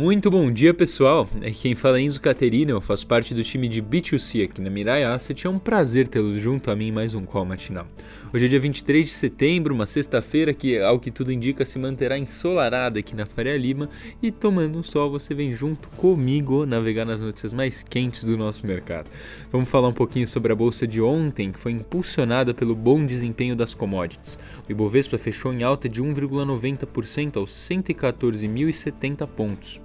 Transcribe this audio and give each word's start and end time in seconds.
Muito 0.00 0.30
bom 0.30 0.50
dia, 0.50 0.72
pessoal. 0.72 1.28
É 1.42 1.50
quem 1.50 1.74
fala 1.74 1.98
é 1.98 2.00
Enzo 2.00 2.22
Caterina, 2.22 2.70
eu 2.70 2.80
faço 2.80 3.06
parte 3.06 3.34
do 3.34 3.44
time 3.44 3.68
de 3.68 3.82
B2C 3.82 4.44
aqui 4.44 4.58
na 4.58 4.70
Mirai 4.70 5.04
Asset. 5.04 5.46
É 5.46 5.50
um 5.50 5.58
prazer 5.58 6.08
tê-los 6.08 6.38
junto 6.38 6.70
a 6.70 6.74
mim 6.74 6.86
em 6.86 6.90
mais 6.90 7.12
um 7.12 7.26
call 7.26 7.44
matinal. 7.44 7.86
Hoje 8.32 8.46
é 8.46 8.48
dia 8.48 8.58
23 8.58 9.04
de 9.04 9.12
setembro, 9.12 9.74
uma 9.74 9.84
sexta-feira 9.84 10.54
que, 10.54 10.78
ao 10.78 10.98
que 10.98 11.10
tudo 11.10 11.30
indica, 11.30 11.66
se 11.66 11.78
manterá 11.78 12.16
ensolarada 12.16 12.98
aqui 12.98 13.14
na 13.14 13.26
Faria 13.26 13.58
Lima 13.58 13.90
e 14.22 14.32
tomando 14.32 14.78
um 14.78 14.82
sol, 14.82 15.10
você 15.10 15.34
vem 15.34 15.52
junto 15.52 15.90
comigo 15.90 16.64
navegar 16.64 17.04
nas 17.04 17.20
notícias 17.20 17.52
mais 17.52 17.82
quentes 17.82 18.24
do 18.24 18.38
nosso 18.38 18.66
mercado. 18.66 19.10
Vamos 19.52 19.68
falar 19.68 19.88
um 19.88 19.92
pouquinho 19.92 20.26
sobre 20.26 20.50
a 20.50 20.56
bolsa 20.56 20.86
de 20.86 21.02
ontem, 21.02 21.52
que 21.52 21.58
foi 21.58 21.72
impulsionada 21.72 22.54
pelo 22.54 22.74
bom 22.74 23.04
desempenho 23.04 23.54
das 23.54 23.74
commodities. 23.74 24.38
O 24.66 24.72
Ibovespa 24.72 25.18
fechou 25.18 25.52
em 25.52 25.62
alta 25.62 25.90
de 25.90 26.02
1,90% 26.02 27.36
aos 27.36 27.50
114.070 27.50 29.26
pontos 29.26 29.78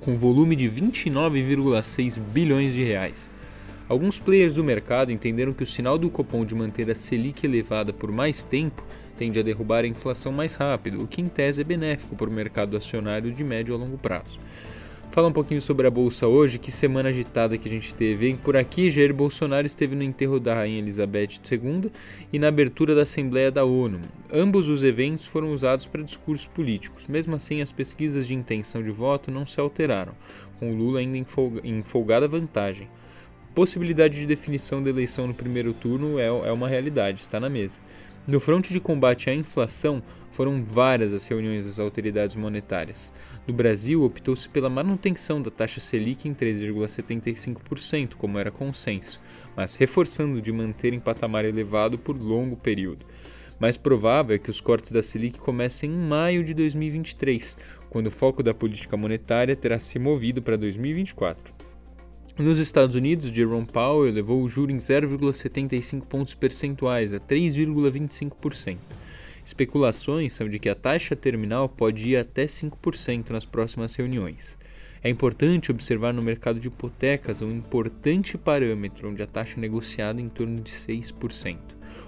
com 0.00 0.14
volume 0.14 0.56
de 0.56 0.68
29,6 0.68 2.18
bilhões 2.18 2.72
de 2.72 2.82
reais. 2.82 3.30
Alguns 3.88 4.18
players 4.18 4.54
do 4.54 4.64
mercado 4.64 5.12
entenderam 5.12 5.52
que 5.52 5.62
o 5.62 5.66
sinal 5.66 5.98
do 5.98 6.08
Copom 6.08 6.44
de 6.44 6.54
manter 6.54 6.90
a 6.90 6.94
Selic 6.94 7.44
elevada 7.44 7.92
por 7.92 8.10
mais 8.10 8.42
tempo 8.42 8.84
tende 9.18 9.38
a 9.38 9.42
derrubar 9.42 9.84
a 9.84 9.88
inflação 9.88 10.32
mais 10.32 10.54
rápido, 10.54 11.02
o 11.02 11.06
que 11.06 11.20
em 11.20 11.26
tese 11.26 11.60
é 11.60 11.64
benéfico 11.64 12.16
para 12.16 12.30
o 12.30 12.32
mercado 12.32 12.76
acionário 12.76 13.30
de 13.30 13.44
médio 13.44 13.74
a 13.74 13.78
longo 13.78 13.98
prazo. 13.98 14.38
Fala 15.12 15.26
um 15.26 15.32
pouquinho 15.32 15.60
sobre 15.60 15.88
a 15.88 15.90
bolsa 15.90 16.28
hoje, 16.28 16.56
que 16.56 16.70
semana 16.70 17.08
agitada 17.08 17.58
que 17.58 17.66
a 17.66 17.70
gente 17.70 17.96
teve. 17.96 18.34
Por 18.34 18.56
aqui, 18.56 18.88
Jair 18.88 19.12
Bolsonaro 19.12 19.66
esteve 19.66 19.96
no 19.96 20.04
enterro 20.04 20.38
da 20.38 20.54
Rainha 20.54 20.78
Elizabeth 20.78 21.40
II 21.50 21.90
e 22.32 22.38
na 22.38 22.46
abertura 22.46 22.94
da 22.94 23.02
Assembleia 23.02 23.50
da 23.50 23.64
ONU. 23.64 24.00
Ambos 24.32 24.68
os 24.68 24.84
eventos 24.84 25.26
foram 25.26 25.52
usados 25.52 25.84
para 25.84 26.04
discursos 26.04 26.46
políticos. 26.46 27.08
Mesmo 27.08 27.34
assim, 27.34 27.60
as 27.60 27.72
pesquisas 27.72 28.24
de 28.24 28.34
intenção 28.34 28.84
de 28.84 28.90
voto 28.92 29.32
não 29.32 29.44
se 29.44 29.58
alteraram, 29.58 30.14
com 30.60 30.70
o 30.70 30.76
Lula 30.76 31.00
ainda 31.00 31.18
em 31.64 31.82
folgada 31.82 32.28
vantagem. 32.28 32.88
Possibilidade 33.52 34.16
de 34.16 34.26
definição 34.26 34.80
da 34.80 34.90
eleição 34.90 35.26
no 35.26 35.34
primeiro 35.34 35.72
turno 35.72 36.20
é, 36.20 36.26
é 36.26 36.52
uma 36.52 36.68
realidade, 36.68 37.20
está 37.20 37.40
na 37.40 37.48
mesa. 37.48 37.80
No 38.28 38.38
fronte 38.38 38.72
de 38.72 38.78
combate 38.78 39.28
à 39.28 39.34
inflação, 39.34 40.00
foram 40.30 40.62
várias 40.64 41.12
as 41.12 41.26
reuniões 41.26 41.66
das 41.66 41.78
autoridades 41.78 42.36
monetárias. 42.36 43.12
No 43.46 43.54
Brasil, 43.54 44.04
optou-se 44.04 44.48
pela 44.48 44.70
manutenção 44.70 45.42
da 45.42 45.50
taxa 45.50 45.80
Selic 45.80 46.28
em 46.28 46.34
3,75%, 46.34 48.14
como 48.14 48.38
era 48.38 48.50
consenso, 48.50 49.20
mas 49.56 49.76
reforçando 49.76 50.40
de 50.40 50.52
manter 50.52 50.92
em 50.92 51.00
patamar 51.00 51.44
elevado 51.44 51.98
por 51.98 52.16
longo 52.16 52.56
período. 52.56 53.04
Mais 53.58 53.76
provável 53.76 54.36
é 54.36 54.38
que 54.38 54.50
os 54.50 54.60
cortes 54.60 54.90
da 54.90 55.02
Selic 55.02 55.38
comecem 55.38 55.90
em 55.90 55.94
maio 55.94 56.42
de 56.42 56.54
2023, 56.54 57.56
quando 57.90 58.06
o 58.06 58.10
foco 58.10 58.42
da 58.42 58.54
política 58.54 58.96
monetária 58.96 59.54
terá 59.54 59.78
se 59.78 59.98
movido 59.98 60.40
para 60.40 60.56
2024. 60.56 61.52
Nos 62.38 62.58
Estados 62.58 62.94
Unidos, 62.96 63.28
Jerome 63.28 63.66
Powell 63.66 64.08
elevou 64.08 64.42
o 64.42 64.48
juro 64.48 64.72
em 64.72 64.78
0,75 64.78 66.06
pontos 66.06 66.32
percentuais 66.32 67.12
a 67.12 67.20
3,25%. 67.20 68.78
Especulações 69.50 70.32
são 70.32 70.48
de 70.48 70.60
que 70.60 70.68
a 70.68 70.76
taxa 70.76 71.16
terminal 71.16 71.68
pode 71.68 72.08
ir 72.08 72.16
até 72.16 72.46
5% 72.46 73.30
nas 73.30 73.44
próximas 73.44 73.96
reuniões. 73.96 74.56
É 75.02 75.10
importante 75.10 75.72
observar 75.72 76.14
no 76.14 76.22
mercado 76.22 76.60
de 76.60 76.68
hipotecas 76.68 77.42
um 77.42 77.50
importante 77.50 78.38
parâmetro 78.38 79.10
onde 79.10 79.24
a 79.24 79.26
taxa 79.26 79.58
é 79.58 79.60
negociada 79.60 80.20
em 80.20 80.28
torno 80.28 80.60
de 80.60 80.70
6%. 80.70 81.56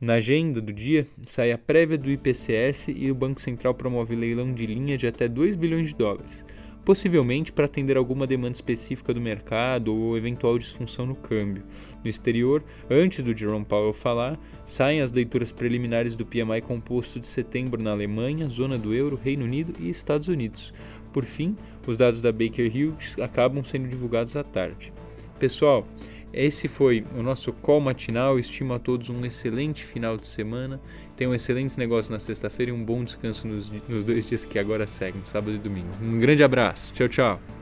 Na 0.00 0.14
agenda 0.14 0.62
do 0.62 0.72
dia, 0.72 1.06
sai 1.26 1.52
a 1.52 1.58
prévia 1.58 1.98
do 1.98 2.10
IPCS 2.10 2.88
e 2.88 3.10
o 3.10 3.14
Banco 3.14 3.38
Central 3.38 3.74
promove 3.74 4.16
leilão 4.16 4.50
de 4.50 4.64
linha 4.64 4.96
de 4.96 5.06
até 5.06 5.28
2 5.28 5.56
bilhões 5.56 5.90
de 5.90 5.94
dólares, 5.94 6.42
possivelmente 6.86 7.52
para 7.52 7.66
atender 7.66 7.98
alguma 7.98 8.26
demanda 8.26 8.54
específica 8.54 9.12
do 9.12 9.20
mercado 9.20 9.94
ou 9.94 10.16
eventual 10.16 10.56
disfunção 10.56 11.04
no 11.04 11.14
câmbio. 11.14 11.64
No 12.02 12.08
exterior, 12.08 12.64
antes 12.88 13.22
do 13.22 13.36
Jerome 13.36 13.66
Powell 13.66 13.92
falar, 13.92 14.40
saem 14.64 15.02
as 15.02 15.12
leituras 15.12 15.52
preliminares 15.52 16.16
do 16.16 16.24
PMI 16.24 16.62
composto 16.62 17.20
de 17.20 17.28
setembro 17.28 17.82
na 17.82 17.90
Alemanha, 17.90 18.48
zona 18.48 18.78
do 18.78 18.94
euro, 18.94 19.20
Reino 19.22 19.44
Unido 19.44 19.74
e 19.78 19.90
Estados 19.90 20.28
Unidos. 20.28 20.72
Por 21.12 21.26
fim, 21.26 21.54
os 21.86 21.98
dados 21.98 22.22
da 22.22 22.32
Baker 22.32 22.72
Hughes 22.74 23.18
acabam 23.18 23.62
sendo 23.62 23.86
divulgados 23.86 24.34
à 24.34 24.42
tarde. 24.42 24.94
Pessoal, 25.38 25.86
esse 26.32 26.68
foi 26.68 27.04
o 27.16 27.22
nosso 27.22 27.52
call 27.52 27.80
matinal. 27.80 28.38
Estimo 28.38 28.74
a 28.74 28.78
todos 28.78 29.08
um 29.10 29.24
excelente 29.24 29.84
final 29.84 30.16
de 30.16 30.26
semana. 30.26 30.80
Tenham 31.16 31.34
excelentes 31.34 31.76
negócios 31.76 32.08
na 32.08 32.18
sexta-feira 32.18 32.70
e 32.70 32.74
um 32.74 32.84
bom 32.84 33.04
descanso 33.04 33.46
nos, 33.46 33.70
nos 33.88 34.04
dois 34.04 34.26
dias 34.26 34.44
que 34.44 34.58
agora 34.58 34.86
seguem, 34.86 35.24
sábado 35.24 35.54
e 35.54 35.58
domingo. 35.58 35.88
Um 36.02 36.18
grande 36.18 36.42
abraço. 36.42 36.92
Tchau, 36.92 37.08
tchau. 37.08 37.59